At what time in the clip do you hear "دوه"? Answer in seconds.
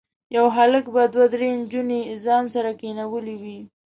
1.13-1.25